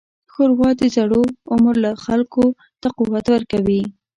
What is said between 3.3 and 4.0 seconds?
ورکوي.